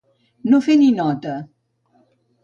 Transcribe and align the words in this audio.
No 0.53 0.59
fer 0.67 0.77
ni 0.79 0.87
nota. 0.99 1.33